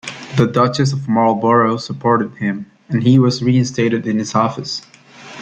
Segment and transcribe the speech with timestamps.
[0.35, 4.81] The Duchess of Marlborough supported him, and he was reinstated in his office.